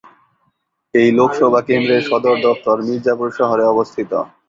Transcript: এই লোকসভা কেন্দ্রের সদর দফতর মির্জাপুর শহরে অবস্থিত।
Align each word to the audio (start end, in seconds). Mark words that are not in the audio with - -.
এই 0.93 1.09
লোকসভা 1.17 1.61
কেন্দ্রের 1.69 2.01
সদর 2.09 2.35
দফতর 2.45 2.77
মির্জাপুর 2.87 3.29
শহরে 3.39 3.63
অবস্থিত। 3.73 4.11